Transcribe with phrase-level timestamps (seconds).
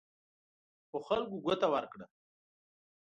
[0.89, 2.05] خو خلکو ګوته ورکړه.